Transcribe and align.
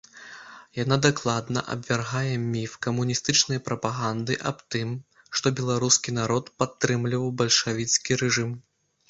Яна 0.83 0.95
дакладна 1.05 1.59
абвяргае 1.75 2.31
міф 2.55 2.71
камуністычнай 2.85 3.59
прапаганды 3.67 4.39
аб 4.53 4.65
тым, 4.77 4.97
што 5.41 5.47
беларускі 5.61 6.17
народ 6.19 6.45
падтрымліваў 6.65 7.31
бальшавіцкі 7.45 8.21
рэжым. 8.25 8.51